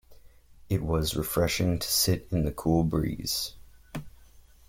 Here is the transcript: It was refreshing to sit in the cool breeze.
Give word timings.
It 0.67 0.81
was 0.81 1.15
refreshing 1.15 1.77
to 1.77 1.87
sit 1.87 2.27
in 2.31 2.43
the 2.43 2.51
cool 2.51 2.83
breeze. 2.83 3.53